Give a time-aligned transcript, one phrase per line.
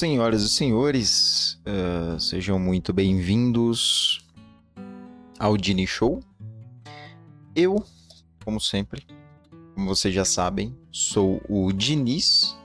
[0.00, 4.26] Senhoras e senhores, uh, sejam muito bem-vindos
[5.38, 6.22] ao Dini Show.
[7.54, 7.84] Eu,
[8.42, 9.06] como sempre,
[9.74, 12.56] como vocês já sabem, sou o Diniz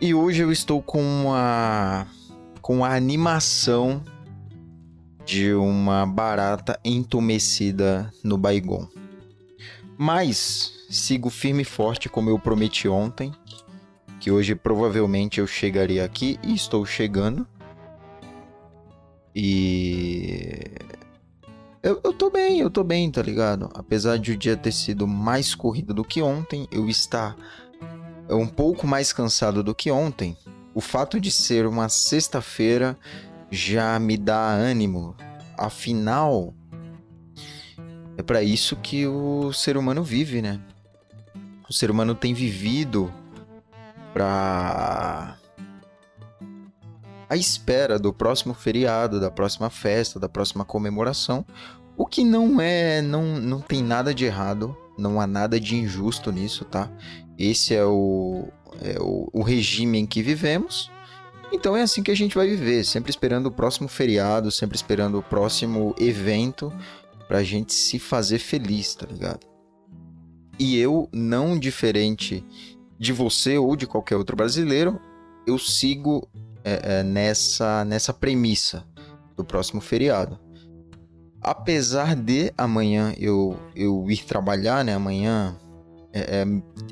[0.00, 2.06] e hoje eu estou com a
[2.62, 4.02] com a animação
[5.22, 8.88] de uma barata entumecida no Baigon.
[9.98, 13.34] Mas sigo firme e forte como eu prometi ontem
[14.20, 17.46] que hoje provavelmente eu chegaria aqui e estou chegando.
[19.34, 20.62] E.
[21.82, 23.70] Eu, eu tô bem, eu tô bem, tá ligado?
[23.74, 27.36] Apesar de o dia ter sido mais corrido do que ontem, eu estar
[28.28, 30.36] um pouco mais cansado do que ontem.
[30.74, 32.98] O fato de ser uma sexta-feira
[33.50, 35.14] já me dá ânimo.
[35.56, 36.54] Afinal,
[38.16, 40.60] é para isso que o ser humano vive, né?
[41.68, 43.12] O ser humano tem vivido
[44.16, 45.36] para
[47.28, 51.44] a espera do próximo feriado, da próxima festa, da próxima comemoração,
[51.98, 56.32] o que não é, não, não tem nada de errado, não há nada de injusto
[56.32, 56.90] nisso, tá?
[57.38, 58.48] Esse é o,
[58.80, 60.90] é o, o regime em que vivemos.
[61.52, 65.18] Então é assim que a gente vai viver, sempre esperando o próximo feriado, sempre esperando
[65.18, 66.72] o próximo evento
[67.28, 69.46] pra gente se fazer feliz, tá ligado?
[70.58, 72.42] E eu, não diferente
[72.98, 75.00] de você ou de qualquer outro brasileiro,
[75.46, 76.28] eu sigo
[76.64, 78.84] é, é, nessa, nessa premissa
[79.36, 80.38] do próximo feriado.
[81.40, 84.94] Apesar de amanhã eu, eu ir trabalhar, né?
[84.94, 85.56] Amanhã
[86.12, 86.44] é, é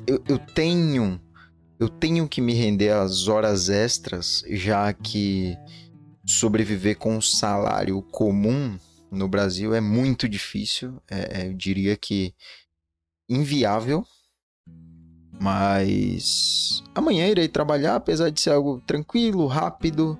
[0.07, 1.19] eu, eu tenho
[1.77, 5.57] eu tenho que me render às horas extras, já que
[6.25, 8.79] sobreviver com um salário comum
[9.11, 11.01] no Brasil é muito difícil.
[11.09, 12.33] É, é eu diria que
[13.27, 14.05] inviável
[15.39, 20.17] mas amanhã irei trabalhar, apesar de ser algo tranquilo, rápido,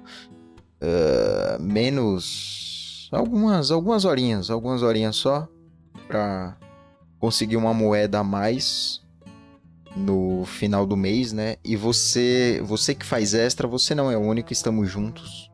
[0.82, 5.48] uh, menos algumas algumas horinhas, algumas horinhas só
[6.08, 6.58] para
[7.20, 9.02] conseguir uma moeda a mais
[9.96, 11.56] no final do mês, né?
[11.64, 15.50] E você, você que faz extra, você não é o único, estamos juntos.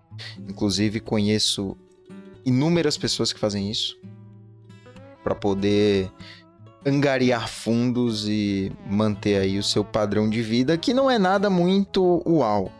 [0.49, 1.78] Inclusive conheço
[2.43, 3.99] inúmeras pessoas que fazem isso
[5.23, 6.11] para poder
[6.85, 12.23] angariar fundos e manter aí o seu padrão de vida, que não é nada muito
[12.25, 12.71] uau.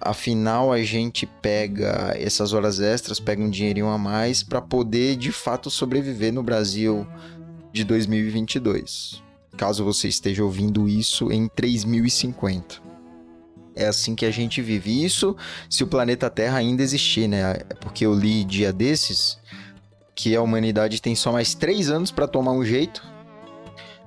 [0.00, 5.32] Afinal, a gente pega essas horas extras, pega um dinheirinho a mais para poder de
[5.32, 7.06] fato sobreviver no Brasil
[7.72, 9.22] de 2022.
[9.56, 12.82] Caso você esteja ouvindo isso em 3050.
[13.76, 15.36] É assim que a gente vive isso,
[15.68, 17.56] se o planeta Terra ainda existir, né?
[17.68, 19.38] É porque eu li dia desses
[20.14, 23.02] que a humanidade tem só mais três anos para tomar um jeito.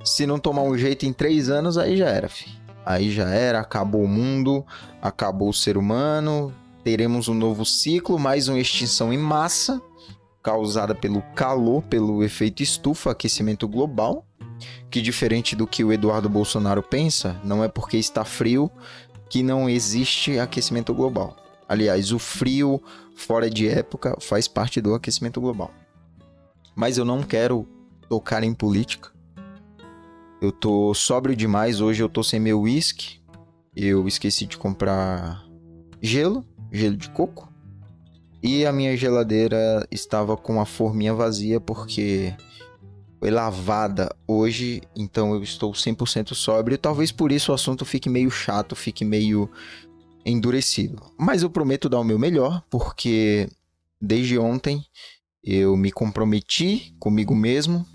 [0.03, 2.50] Se não tomar um jeito em três anos, aí já era, fi.
[2.85, 4.66] Aí já era, acabou o mundo,
[5.01, 6.53] acabou o ser humano,
[6.84, 9.81] teremos um novo ciclo, mais uma extinção em massa,
[10.41, 14.25] causada pelo calor, pelo efeito estufa, aquecimento global,
[14.90, 18.72] que diferente do que o Eduardo Bolsonaro pensa, não é porque está frio
[19.29, 21.35] que não existe aquecimento global.
[21.67, 22.81] Aliás, o frio
[23.13, 25.69] fora de época faz parte do aquecimento global
[26.78, 27.68] mas eu não quero
[28.08, 29.12] tocar em política.
[30.40, 33.20] Eu tô sóbrio demais, hoje eu tô sem meu whisky.
[33.76, 35.44] Eu esqueci de comprar
[36.00, 37.52] gelo, gelo de coco.
[38.44, 42.36] E a minha geladeira estava com a forminha vazia porque
[43.20, 46.78] foi lavada hoje, então eu estou 100% sóbrio.
[46.78, 49.50] Talvez por isso o assunto fique meio chato, fique meio
[50.24, 51.02] endurecido.
[51.18, 53.50] Mas eu prometo dar o meu melhor, porque
[54.00, 54.86] desde ontem
[55.50, 57.85] eu me comprometi comigo mesmo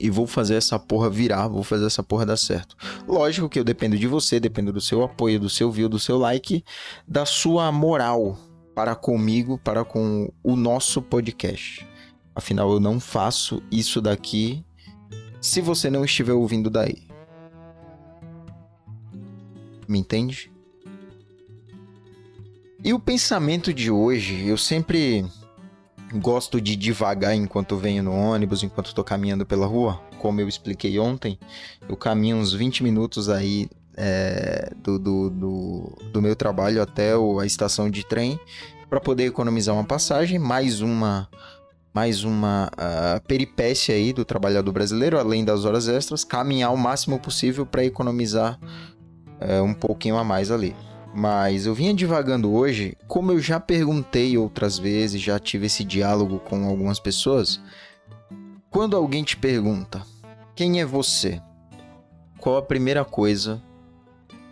[0.00, 2.76] e vou fazer essa porra virar, vou fazer essa porra dar certo.
[3.06, 6.18] Lógico que eu dependo de você, dependo do seu apoio, do seu view, do seu
[6.18, 6.64] like,
[7.06, 8.36] da sua moral
[8.74, 11.86] para comigo, para com o nosso podcast.
[12.34, 14.64] Afinal, eu não faço isso daqui
[15.40, 17.06] se você não estiver ouvindo daí.
[19.86, 20.50] Me entende?
[22.82, 25.24] E o pensamento de hoje, eu sempre
[26.14, 30.00] gosto de devagar enquanto venho no ônibus, enquanto estou caminhando pela rua.
[30.18, 31.38] Como eu expliquei ontem,
[31.88, 37.44] eu caminho uns 20 minutos aí é, do, do, do, do, meu trabalho até a
[37.44, 38.38] estação de trem
[38.88, 41.28] para poder economizar uma passagem, mais uma
[41.92, 47.18] mais uma uh, peripécia aí do trabalhador brasileiro, além das horas extras, caminhar o máximo
[47.18, 48.56] possível para economizar
[49.40, 50.76] uh, um pouquinho a mais ali.
[51.18, 56.38] Mas eu vinha divagando hoje, como eu já perguntei outras vezes, já tive esse diálogo
[56.38, 57.60] com algumas pessoas.
[58.70, 60.00] Quando alguém te pergunta:
[60.54, 61.42] "Quem é você?",
[62.38, 63.60] qual a primeira coisa,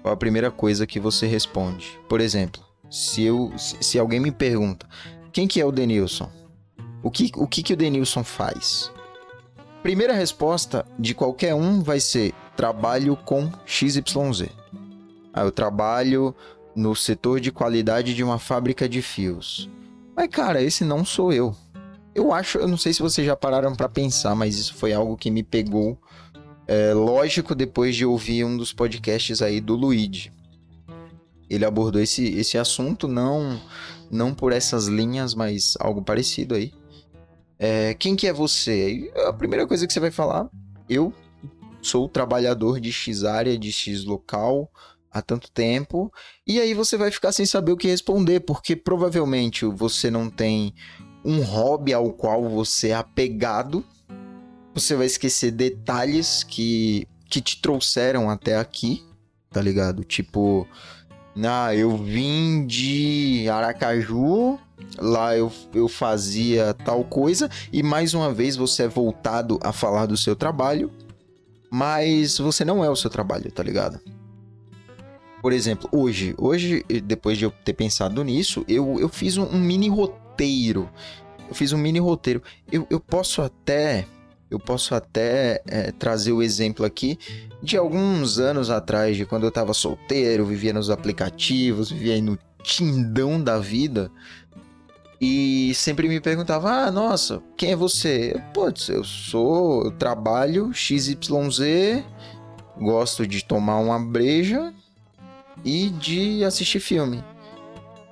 [0.03, 2.01] qual a primeira coisa que você responde?
[2.09, 2.61] Por exemplo,
[2.91, 4.89] se, eu, se alguém me pergunta
[5.33, 6.29] quem que é o Denilson?
[7.01, 8.91] O que o, que que o Denilson faz?
[9.85, 14.49] Primeira resposta de qualquer um vai ser trabalho com XYZ.
[15.37, 16.35] Ah, eu trabalho
[16.76, 19.69] no setor de qualidade de uma fábrica de fios.
[20.14, 21.56] Mas, cara, esse não sou eu.
[22.14, 25.17] Eu acho, eu não sei se vocês já pararam para pensar, mas isso foi algo
[25.17, 25.99] que me pegou.
[26.67, 30.32] É, lógico, depois de ouvir um dos podcasts aí do Luigi.
[31.49, 33.61] Ele abordou esse, esse assunto, não
[34.11, 36.72] não por essas linhas, mas algo parecido aí.
[37.58, 39.11] É, quem que é você?
[39.26, 40.49] A primeira coisa que você vai falar,
[40.88, 41.12] eu
[41.82, 44.70] sou trabalhador de X área, de X local,
[45.17, 46.13] há tanto tempo,
[46.47, 50.75] e aí você vai ficar sem saber o que responder, porque provavelmente você não tem
[51.25, 53.85] um hobby ao qual você é apegado,
[54.75, 59.03] você vai esquecer detalhes que, que te trouxeram até aqui,
[59.51, 60.05] tá ligado?
[60.05, 60.69] Tipo,
[61.43, 64.59] ah, eu vim de Aracaju,
[64.99, 70.05] lá eu, eu fazia tal coisa, e mais uma vez você é voltado a falar
[70.05, 70.93] do seu trabalho,
[71.71, 73.99] mas você não é o seu trabalho, tá ligado?
[75.46, 79.60] Por exemplo, hoje, hoje, depois de eu ter pensado nisso, eu, eu fiz um, um
[79.60, 80.90] mini roteiro.
[81.48, 82.43] Eu fiz um mini roteiro.
[82.72, 84.08] Eu, eu posso até.
[84.50, 87.16] Eu posso até é, trazer o exemplo aqui
[87.62, 92.37] de alguns anos atrás, de quando eu tava solteiro, vivia nos aplicativos, vivia aí no
[92.64, 94.10] tindão da vida.
[95.20, 98.34] E sempre me perguntava: Ah, nossa, quem é você?
[98.52, 99.84] Putz, eu sou.
[99.84, 101.14] Eu trabalho XYZ,
[102.81, 104.75] gosto de tomar uma breja
[105.64, 107.23] e de assistir filme.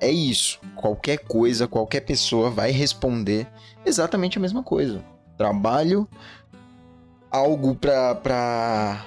[0.00, 0.60] É isso.
[0.76, 3.48] Qualquer coisa, qualquer pessoa vai responder
[3.86, 5.02] exatamente a mesma coisa.
[5.36, 6.08] Trabalho,
[7.30, 9.06] algo pra, pra,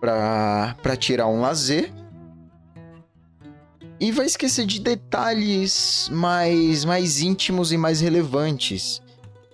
[0.00, 1.92] pra, pra tirar um lazer.
[4.00, 9.02] E vai esquecer de detalhes mais, mais íntimos e mais relevantes.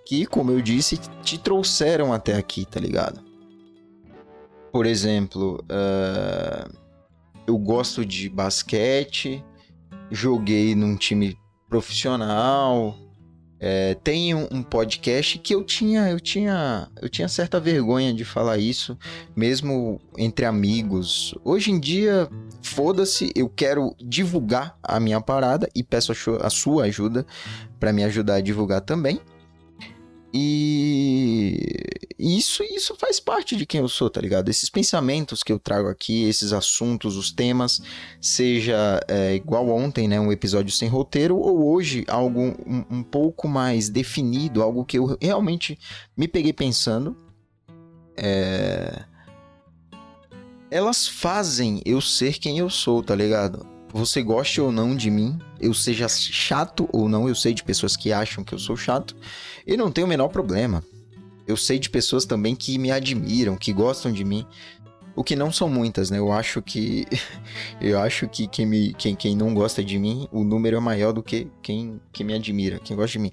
[0.07, 3.21] Que, como eu disse, te trouxeram até aqui, tá ligado?
[4.71, 6.84] Por exemplo, uh
[7.47, 9.45] eu gosto de basquete,
[10.11, 11.37] joguei num time
[11.69, 12.97] profissional.
[13.67, 18.25] É, tem um, um, podcast que eu tinha, eu tinha, eu tinha certa vergonha de
[18.25, 18.99] falar isso,
[19.35, 21.35] mesmo entre amigos.
[21.43, 22.29] Hoje em dia,
[22.61, 27.25] foda-se, eu quero divulgar a minha parada e peço a, a sua ajuda
[27.81, 29.19] para me ajudar a divulgar também.
[30.37, 31.57] E
[32.19, 34.49] isso, isso faz parte de quem eu sou, tá ligado?
[34.49, 37.81] Esses pensamentos que eu trago aqui, esses assuntos, os temas,
[38.21, 40.19] seja é, igual ontem, né?
[40.19, 45.17] Um episódio sem roteiro, ou hoje algo um, um pouco mais definido, algo que eu
[45.23, 45.79] realmente
[46.17, 47.17] me peguei pensando.
[48.17, 49.05] É...
[50.69, 53.75] Elas fazem eu ser quem eu sou, tá ligado?
[53.95, 57.97] você goste ou não de mim, eu seja chato ou não, eu sei de pessoas
[57.97, 59.17] que acham que eu sou chato,
[59.67, 60.85] e não tenho o menor problema.
[61.47, 64.47] Eu sei de pessoas também que me admiram, que gostam de mim,
[65.17, 66.19] o que não são muitas, né?
[66.19, 67.07] Eu acho que
[67.81, 71.13] eu acho que quem, me, quem, quem não gosta de mim, o número é maior
[71.13, 73.33] do que quem, quem me admira, quem gosta de mim.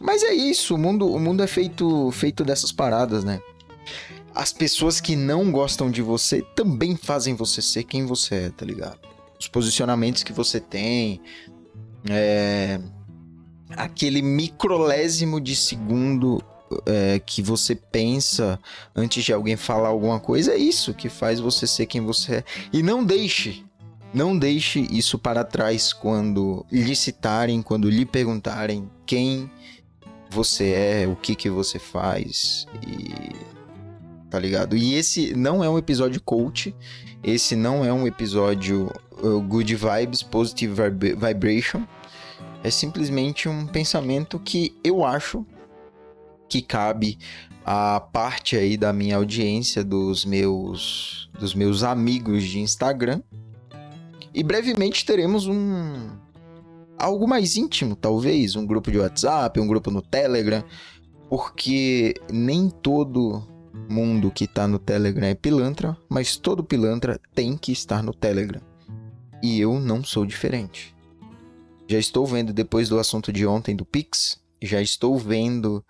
[0.00, 3.40] Mas é isso, o mundo, o mundo é feito feito dessas paradas, né?
[4.34, 8.64] As pessoas que não gostam de você também fazem você ser quem você é, tá
[8.64, 9.17] ligado?
[9.38, 11.20] Os posicionamentos que você tem,
[12.08, 12.80] é,
[13.76, 16.42] aquele microlésimo de segundo
[16.86, 18.58] é, que você pensa
[18.94, 22.44] antes de alguém falar alguma coisa, é isso que faz você ser quem você é.
[22.72, 23.64] E não deixe,
[24.12, 29.50] não deixe isso para trás quando lhe citarem, quando lhe perguntarem quem
[30.30, 33.57] você é, o que que você faz e
[34.30, 34.76] tá ligado?
[34.76, 36.74] E esse não é um episódio coach,
[37.22, 38.90] esse não é um episódio
[39.22, 40.74] uh, good vibes, positive
[41.16, 41.82] vibration.
[42.62, 45.46] É simplesmente um pensamento que eu acho
[46.48, 47.18] que cabe
[47.64, 53.22] a parte aí da minha audiência, dos meus dos meus amigos de Instagram.
[54.34, 56.10] E brevemente teremos um
[56.98, 60.64] algo mais íntimo, talvez, um grupo de WhatsApp, um grupo no Telegram,
[61.28, 63.42] porque nem todo
[63.88, 68.60] mundo que tá no Telegram é pilantra, mas todo pilantra tem que estar no Telegram.
[69.42, 70.94] E eu não sou diferente.
[71.88, 75.84] Já estou vendo, depois do assunto de ontem do Pix, já estou vendo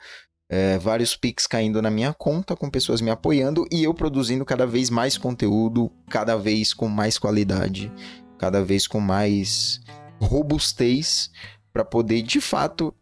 [0.48, 4.66] é, vários Pix caindo na minha conta, com pessoas me apoiando e eu produzindo cada
[4.66, 7.92] vez mais conteúdo, cada vez com mais qualidade,
[8.38, 9.80] cada vez com mais
[10.20, 11.30] robustez,
[11.72, 12.94] para poder de fato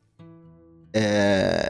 [0.93, 1.69] é,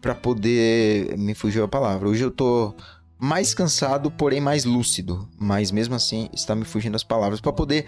[0.00, 1.16] para poder.
[1.16, 2.08] Me fugiu a palavra.
[2.08, 2.74] Hoje eu tô
[3.18, 5.28] mais cansado, porém mais lúcido.
[5.38, 7.86] Mas mesmo assim, está me fugindo as palavras para poder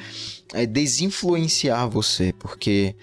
[0.54, 2.96] é, desinfluenciar você, porque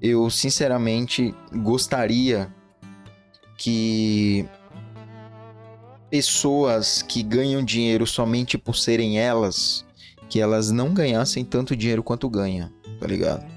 [0.00, 2.52] eu sinceramente gostaria
[3.58, 4.46] que
[6.10, 9.84] pessoas que ganham dinheiro somente por serem elas,
[10.28, 13.55] que elas não ganhassem tanto dinheiro quanto ganham, tá ligado?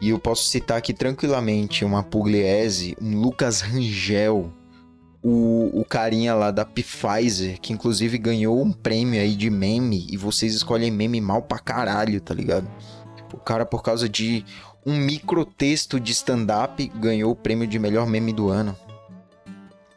[0.00, 4.50] E eu posso citar aqui tranquilamente uma Pugliese, um Lucas Rangel,
[5.22, 10.16] o, o carinha lá da Pfizer, que inclusive ganhou um prêmio aí de meme, e
[10.16, 12.68] vocês escolhem meme mal pra caralho, tá ligado?
[13.32, 14.44] O cara, por causa de
[14.84, 18.74] um microtexto de stand-up, ganhou o prêmio de melhor meme do ano.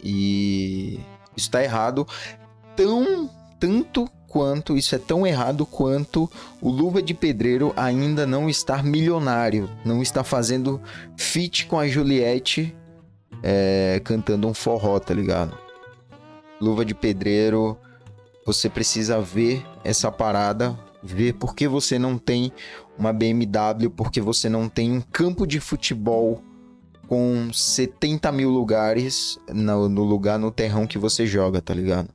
[0.03, 1.00] E
[1.36, 2.05] isso tá errado
[2.75, 3.29] tão
[3.60, 6.28] tanto quanto isso é tão errado quanto
[6.60, 10.82] o Luva de Pedreiro ainda não estar milionário, não está fazendo
[11.16, 12.75] feat com a Juliette
[13.44, 15.56] é, cantando um forró, tá ligado?
[16.60, 17.78] Luva de Pedreiro,
[18.44, 22.52] você precisa ver essa parada, ver por que você não tem
[22.98, 26.42] uma BMW, porque você não tem um campo de futebol
[27.08, 32.10] com 70 mil lugares no, no lugar, no terrão que você joga, tá ligado?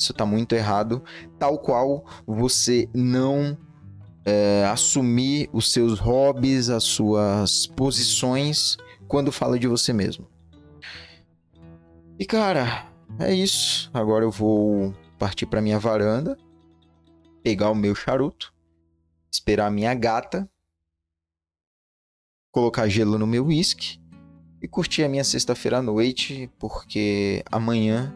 [0.00, 1.04] Isso tá muito errado.
[1.38, 3.58] Tal qual você não
[4.24, 10.26] é, assumir os seus hobbies, as suas posições quando fala de você mesmo.
[12.18, 12.86] E cara,
[13.18, 13.90] é isso.
[13.92, 16.38] Agora eu vou partir para minha varanda,
[17.42, 18.54] pegar o meu charuto,
[19.30, 20.48] esperar a minha gata,
[22.50, 24.00] colocar gelo no meu whisky
[24.62, 28.14] e curtir a minha sexta-feira à noite, porque amanhã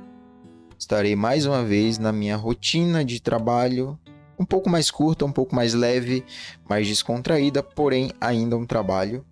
[0.85, 3.99] estarei mais uma vez na minha rotina de trabalho,
[4.39, 6.25] um pouco mais curta, um pouco mais leve,
[6.69, 9.25] mais descontraída, porém ainda um trabalho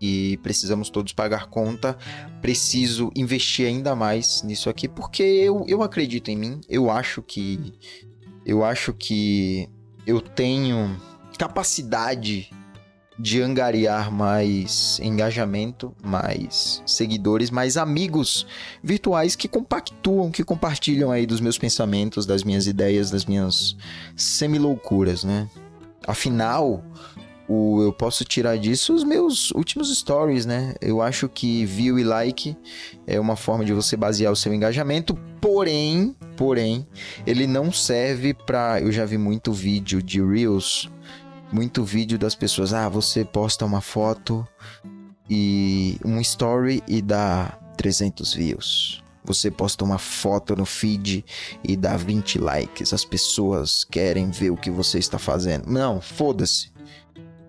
[0.00, 1.98] e precisamos todos pagar conta.
[2.40, 6.60] Preciso investir ainda mais nisso aqui porque eu, eu acredito em mim.
[6.68, 7.74] Eu acho que
[8.44, 9.68] eu acho que
[10.06, 10.96] eu tenho
[11.36, 12.50] capacidade
[13.18, 18.46] de angariar mais engajamento, mais seguidores, mais amigos
[18.82, 23.76] virtuais que compactuam, que compartilham aí dos meus pensamentos, das minhas ideias, das minhas
[24.14, 25.48] semi-loucuras, né?
[26.06, 26.84] Afinal,
[27.48, 30.74] o, eu posso tirar disso os meus últimos stories, né?
[30.80, 32.56] Eu acho que view e like
[33.06, 36.86] é uma forma de você basear o seu engajamento, porém, porém,
[37.26, 38.80] ele não serve para.
[38.80, 40.90] Eu já vi muito vídeo de reels,
[41.52, 42.72] muito vídeo das pessoas.
[42.72, 44.46] Ah, você posta uma foto
[45.28, 49.02] e um story e dá 300 views.
[49.24, 51.24] Você posta uma foto no feed
[51.64, 52.92] e dá 20 likes.
[52.92, 55.68] As pessoas querem ver o que você está fazendo.
[55.68, 56.70] Não, foda-se.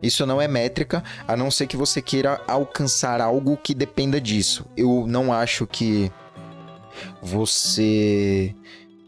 [0.01, 4.65] Isso não é métrica, a não ser que você queira alcançar algo que dependa disso.
[4.75, 6.11] Eu não acho que
[7.21, 8.55] você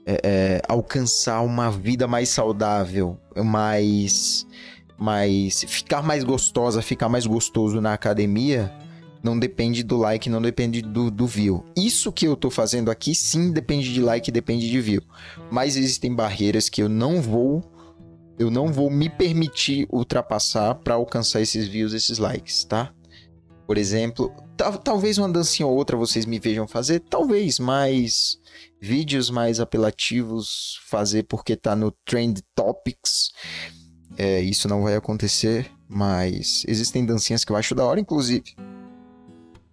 [0.05, 4.47] é, é, alcançar uma vida mais saudável, mais,
[4.99, 5.63] mais.
[5.67, 8.71] ficar mais gostosa, ficar mais gostoso na academia.
[9.21, 11.65] Não depende do like, não depende do, do view.
[11.75, 15.01] Isso que eu tô fazendo aqui, sim, depende de like, depende de view.
[15.51, 17.61] Mas existem barreiras que eu não vou
[18.39, 22.93] eu não vou me permitir ultrapassar para alcançar esses views, esses likes, tá?
[23.67, 24.33] Por exemplo,
[24.83, 28.39] talvez uma dancinha ou outra vocês me vejam fazer, talvez, mas
[28.81, 33.29] vídeos mais apelativos fazer porque tá no Trend Topics,
[34.19, 38.53] é, isso não vai acontecer, mas existem dancinhas que eu acho da hora, inclusive.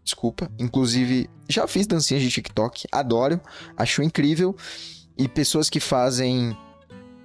[0.04, 3.40] Desculpa, inclusive já fiz dancinhas de TikTok, adoro,
[3.76, 4.54] acho incrível.
[5.18, 6.56] E pessoas que fazem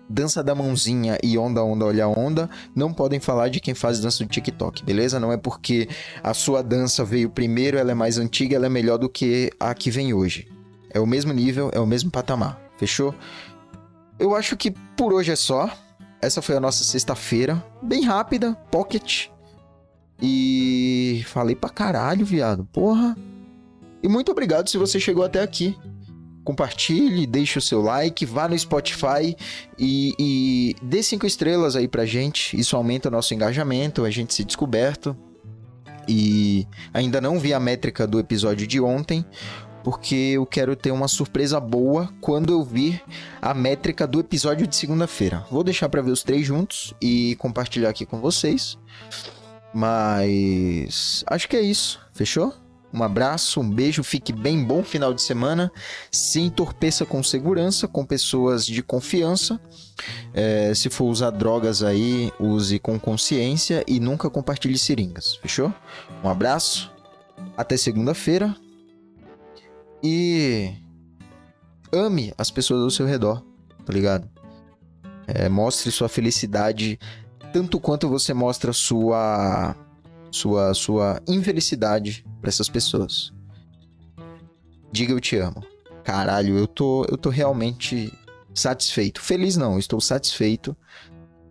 [0.10, 4.24] dança da mãozinha e onda, onda, olha onda, não podem falar de quem faz dança
[4.24, 5.20] do TikTok, beleza?
[5.20, 5.88] Não é porque
[6.24, 9.76] a sua dança veio primeiro, ela é mais antiga, ela é melhor do que a
[9.76, 10.48] que vem hoje.
[10.90, 13.14] É o mesmo nível, é o mesmo patamar, fechou?
[14.18, 15.70] Eu acho que por hoje é só.
[16.22, 19.28] Essa foi a nossa sexta-feira, bem rápida, pocket.
[20.22, 22.66] E falei pra caralho, viado.
[22.66, 23.18] Porra.
[24.04, 25.76] E muito obrigado se você chegou até aqui
[26.44, 29.36] compartilhe, deixe o seu like, vá no Spotify
[29.78, 32.60] e, e dê cinco estrelas aí pra gente.
[32.60, 35.16] Isso aumenta o nosso engajamento, a gente se descoberto.
[36.08, 39.24] E ainda não vi a métrica do episódio de ontem,
[39.84, 43.02] porque eu quero ter uma surpresa boa quando eu vir
[43.42, 45.46] a métrica do episódio de segunda-feira.
[45.50, 48.78] Vou deixar para ver os três juntos e compartilhar aqui com vocês.
[49.74, 52.00] Mas acho que é isso.
[52.14, 52.54] Fechou?
[52.94, 55.72] Um abraço, um beijo, fique bem, bom final de semana.
[56.12, 59.60] Se entorpeça com segurança, com pessoas de confiança.
[60.34, 65.74] É, se for usar drogas aí, use com consciência e nunca compartilhe seringas, fechou?
[66.22, 66.92] Um abraço,
[67.56, 68.54] até segunda-feira
[70.04, 70.74] e
[71.92, 73.44] ame as pessoas ao seu redor,
[73.86, 74.30] tá ligado?
[75.28, 77.00] É, mostre sua felicidade
[77.54, 79.76] tanto quanto você mostra sua
[80.32, 83.34] sua sua infelicidade para essas pessoas.
[84.92, 85.64] Diga eu te amo.
[86.04, 88.12] Caralho, eu tô eu tô realmente
[88.54, 89.22] satisfeito.
[89.22, 90.76] Feliz não, estou satisfeito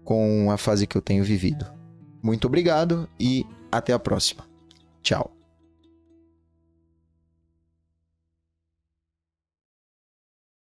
[0.05, 1.67] com a fase que eu tenho vivido.
[2.23, 4.45] Muito obrigado e até a próxima.
[5.03, 5.40] Tchau.